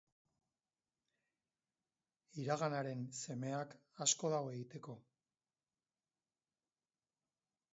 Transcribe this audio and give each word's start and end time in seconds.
Iraganaren 2.43 3.03
semeak, 3.25 3.75
asko 4.07 4.33
dago 4.35 4.49
egiteko. 4.55 4.97